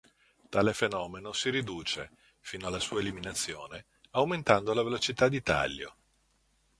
[0.49, 2.09] Tale fenomeno si riduce,
[2.39, 5.95] fino alla sua eliminazione, aumentando la velocità di taglio.